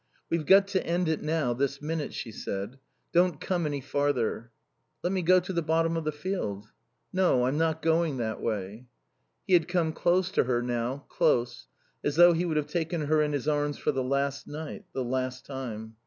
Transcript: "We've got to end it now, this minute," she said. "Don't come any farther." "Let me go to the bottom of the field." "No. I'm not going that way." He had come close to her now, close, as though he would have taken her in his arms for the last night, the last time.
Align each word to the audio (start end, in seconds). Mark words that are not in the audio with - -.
"We've 0.31 0.47
got 0.47 0.67
to 0.69 0.83
end 0.83 1.07
it 1.09 1.21
now, 1.21 1.53
this 1.53 1.79
minute," 1.79 2.11
she 2.11 2.31
said. 2.31 2.79
"Don't 3.13 3.39
come 3.39 3.67
any 3.67 3.81
farther." 3.81 4.49
"Let 5.03 5.13
me 5.13 5.21
go 5.21 5.39
to 5.39 5.53
the 5.53 5.61
bottom 5.61 5.95
of 5.95 6.05
the 6.05 6.11
field." 6.11 6.71
"No. 7.13 7.45
I'm 7.45 7.59
not 7.59 7.83
going 7.83 8.17
that 8.17 8.41
way." 8.41 8.87
He 9.45 9.53
had 9.53 9.67
come 9.67 9.93
close 9.93 10.31
to 10.31 10.45
her 10.45 10.63
now, 10.63 11.05
close, 11.07 11.67
as 12.03 12.15
though 12.15 12.33
he 12.33 12.45
would 12.45 12.57
have 12.57 12.65
taken 12.65 13.01
her 13.01 13.21
in 13.21 13.31
his 13.33 13.47
arms 13.47 13.77
for 13.77 13.91
the 13.91 14.03
last 14.03 14.47
night, 14.47 14.85
the 14.91 15.03
last 15.03 15.45
time. 15.45 15.97